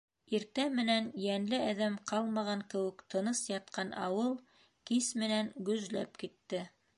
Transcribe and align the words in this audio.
Иртә 0.35 0.63
менән 0.77 1.09
йәнле 1.25 1.59
әҙәм 1.65 1.97
ҡалмаған 2.11 2.63
кеүек 2.75 3.03
тыныс 3.15 3.43
ятҡан 3.51 3.93
ауыл 4.07 4.35
кис 4.91 5.11
менән 5.25 5.53
гөжләп 5.69 6.19
китте. 6.25 6.65